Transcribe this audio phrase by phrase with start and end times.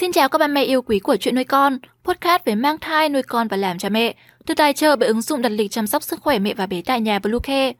[0.00, 3.08] Xin chào các ba mẹ yêu quý của chuyện nuôi con, podcast về mang thai,
[3.08, 4.14] nuôi con và làm cha mẹ,
[4.46, 6.82] được tài trợ bởi ứng dụng đặt lịch chăm sóc sức khỏe mẹ và bé
[6.82, 7.72] tại nhà Bluecare.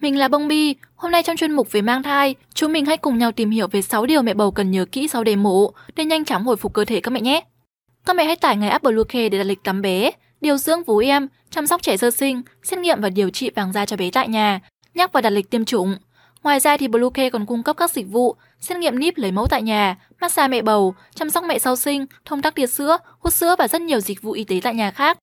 [0.00, 2.96] Mình là Bông Bi, hôm nay trong chuyên mục về mang thai, chúng mình hãy
[2.96, 5.72] cùng nhau tìm hiểu về 6 điều mẹ bầu cần nhớ kỹ sau đẻ mổ
[5.96, 7.44] để nhanh chóng hồi phục cơ thể các mẹ nhé.
[8.04, 10.10] Các mẹ hãy tải ngay app Bluecare để đặt lịch tắm bé,
[10.40, 13.72] điều dưỡng vú em, chăm sóc trẻ sơ sinh, xét nghiệm và điều trị vàng
[13.72, 14.60] da cho bé tại nhà,
[14.94, 15.96] nhắc và đặt lịch tiêm chủng.
[16.44, 19.46] Ngoài ra thì Bluecare còn cung cấp các dịch vụ xét nghiệm níp lấy mẫu
[19.46, 23.32] tại nhà, massage mẹ bầu, chăm sóc mẹ sau sinh, thông tắc tiệt sữa, hút
[23.32, 25.18] sữa và rất nhiều dịch vụ y tế tại nhà khác.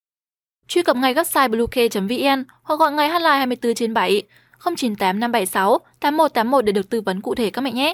[0.67, 4.23] Truy cập ngay website bluecare.vn hoặc gọi ngay hotline 24 trên 7
[4.65, 7.93] 098 576 8181 để được tư vấn cụ thể các mẹ nhé.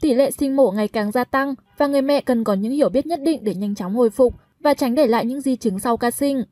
[0.00, 2.88] Tỷ lệ sinh mổ ngày càng gia tăng và người mẹ cần có những hiểu
[2.88, 5.80] biết nhất định để nhanh chóng hồi phục và tránh để lại những di chứng
[5.80, 6.44] sau ca sinh.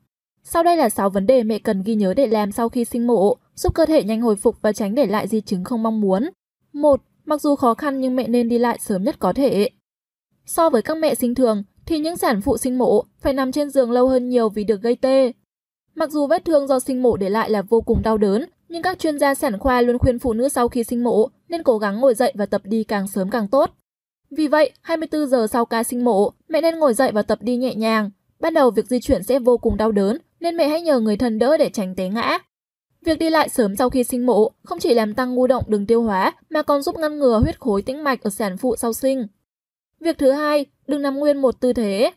[0.43, 3.07] Sau đây là 6 vấn đề mẹ cần ghi nhớ để làm sau khi sinh
[3.07, 6.01] mổ, giúp cơ thể nhanh hồi phục và tránh để lại di chứng không mong
[6.01, 6.31] muốn.
[6.73, 7.01] 1.
[7.25, 9.71] Mặc dù khó khăn nhưng mẹ nên đi lại sớm nhất có thể.
[10.47, 13.71] So với các mẹ sinh thường thì những sản phụ sinh mổ phải nằm trên
[13.71, 15.33] giường lâu hơn nhiều vì được gây tê.
[15.95, 18.83] Mặc dù vết thương do sinh mổ để lại là vô cùng đau đớn, nhưng
[18.83, 21.79] các chuyên gia sản khoa luôn khuyên phụ nữ sau khi sinh mổ nên cố
[21.79, 23.71] gắng ngồi dậy và tập đi càng sớm càng tốt.
[24.31, 27.57] Vì vậy, 24 giờ sau ca sinh mổ, mẹ nên ngồi dậy và tập đi
[27.57, 28.11] nhẹ nhàng.
[28.41, 31.17] Ban đầu việc di chuyển sẽ vô cùng đau đớn, nên mẹ hãy nhờ người
[31.17, 32.39] thân đỡ để tránh té ngã.
[33.05, 35.87] Việc đi lại sớm sau khi sinh mổ không chỉ làm tăng ngu động đường
[35.87, 38.93] tiêu hóa mà còn giúp ngăn ngừa huyết khối tĩnh mạch ở sản phụ sau
[38.93, 39.27] sinh.
[40.01, 42.13] Việc thứ hai, đừng nằm nguyên một tư thế.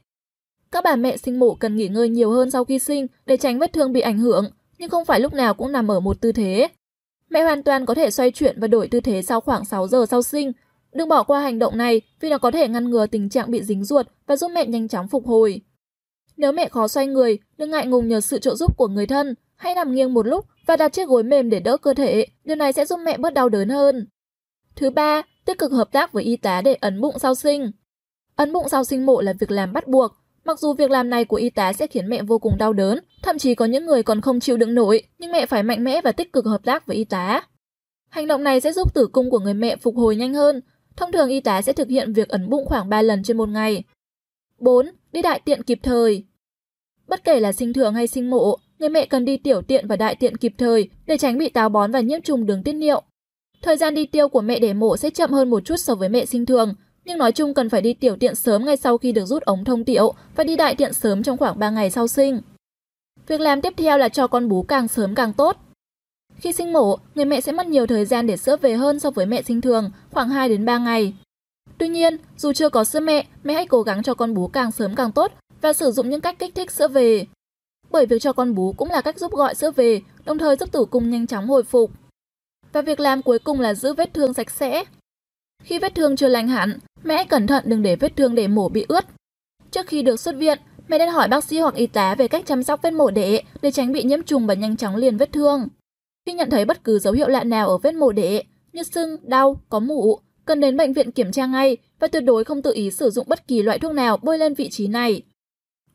[0.72, 3.60] Các bà mẹ sinh mổ cần nghỉ ngơi nhiều hơn sau khi sinh để tránh
[3.60, 6.32] vết thương bị ảnh hưởng, nhưng không phải lúc nào cũng nằm ở một tư
[6.32, 6.68] thế.
[7.30, 10.06] Mẹ hoàn toàn có thể xoay chuyển và đổi tư thế sau khoảng 6 giờ
[10.10, 10.52] sau sinh.
[10.94, 13.64] Đừng bỏ qua hành động này vì nó có thể ngăn ngừa tình trạng bị
[13.64, 15.62] dính ruột và giúp mẹ nhanh chóng phục hồi.
[16.38, 19.36] Nếu mẹ khó xoay người, đừng ngại ngùng nhờ sự trợ giúp của người thân,
[19.56, 22.56] hãy nằm nghiêng một lúc và đặt chiếc gối mềm để đỡ cơ thể, điều
[22.56, 24.08] này sẽ giúp mẹ bớt đau đớn hơn.
[24.76, 27.72] Thứ ba, tích cực hợp tác với y tá để ấn bụng sau sinh.
[28.36, 30.12] Ấn bụng sau sinh mổ là việc làm bắt buộc,
[30.46, 33.00] mặc dù việc làm này của y tá sẽ khiến mẹ vô cùng đau đớn,
[33.22, 36.02] thậm chí có những người còn không chịu đựng nổi, nhưng mẹ phải mạnh mẽ
[36.02, 37.42] và tích cực hợp tác với y tá.
[38.10, 40.62] Hành động này sẽ giúp tử cung của người mẹ phục hồi nhanh hơn.
[40.96, 43.50] Thông thường y tá sẽ thực hiện việc ấn bụng khoảng 3 lần trên một
[43.50, 43.84] ngày.
[44.60, 44.90] 4.
[45.14, 46.24] Đi đại tiện kịp thời.
[47.08, 49.96] Bất kể là sinh thường hay sinh mổ, người mẹ cần đi tiểu tiện và
[49.96, 53.02] đại tiện kịp thời để tránh bị táo bón và nhiễm trùng đường tiết niệu.
[53.62, 56.10] Thời gian đi tiêu của mẹ đẻ mổ sẽ chậm hơn một chút so với
[56.10, 56.76] mẹ sinh thường,
[57.06, 59.64] nhưng nói chung cần phải đi tiểu tiện sớm ngay sau khi được rút ống
[59.64, 62.42] thông tiểu và đi đại tiện sớm trong khoảng 3 ngày sau sinh.
[63.28, 65.58] Việc làm tiếp theo là cho con bú càng sớm càng tốt.
[66.38, 69.12] Khi sinh mổ, người mẹ sẽ mất nhiều thời gian để sữa về hơn so
[69.12, 71.14] với mẹ sinh thường, khoảng 2 đến 3 ngày.
[71.84, 74.72] Tuy nhiên, dù chưa có sữa mẹ, mẹ hãy cố gắng cho con bú càng
[74.72, 77.26] sớm càng tốt và sử dụng những cách kích thích sữa về.
[77.92, 80.72] Bởi việc cho con bú cũng là cách giúp gọi sữa về, đồng thời giúp
[80.72, 81.92] tử cung nhanh chóng hồi phục.
[82.74, 84.84] Và việc làm cuối cùng là giữ vết thương sạch sẽ.
[85.64, 88.48] Khi vết thương chưa lành hẳn, mẹ hãy cẩn thận đừng để vết thương để
[88.48, 89.06] mổ bị ướt.
[89.72, 92.46] Trước khi được xuất viện, mẹ nên hỏi bác sĩ hoặc y tá về cách
[92.46, 95.32] chăm sóc vết mổ đẻ để tránh bị nhiễm trùng và nhanh chóng liền vết
[95.32, 95.68] thương.
[96.26, 98.44] Khi nhận thấy bất cứ dấu hiệu lạ nào ở vết mổ đẻ
[98.74, 102.44] như sưng, đau, có mủ, cần đến bệnh viện kiểm tra ngay và tuyệt đối
[102.44, 105.22] không tự ý sử dụng bất kỳ loại thuốc nào bôi lên vị trí này.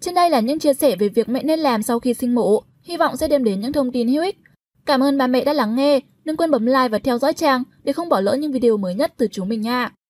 [0.01, 2.63] Trên đây là những chia sẻ về việc mẹ nên làm sau khi sinh mổ,
[2.83, 4.37] hy vọng sẽ đem đến những thông tin hữu ích.
[4.87, 7.63] Cảm ơn bà mẹ đã lắng nghe, đừng quên bấm like và theo dõi trang
[7.85, 9.93] để không bỏ lỡ những video mới nhất từ chúng mình nha.